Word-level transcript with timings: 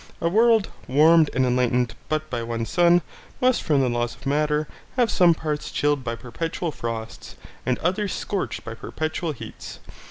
A 0.19 0.29
world, 0.29 0.69
warmed 0.87 1.29
and 1.31 1.45
enlightened 1.45 1.93
but 2.09 2.27
by 2.31 2.41
one 2.41 2.65
sun, 2.65 3.03
must 3.39 3.61
from 3.61 3.81
the 3.81 3.87
laws 3.87 4.15
of 4.15 4.25
matter 4.25 4.67
have 4.95 5.11
some 5.11 5.35
parts 5.35 5.69
chilled 5.69 6.03
by 6.03 6.15
perpetual 6.15 6.71
frosts 6.71 7.35
and 7.67 7.77
others 7.77 8.11
scorched 8.11 8.63
by 8.65 8.73
perpetual 8.73 9.31
heats. 9.31 9.77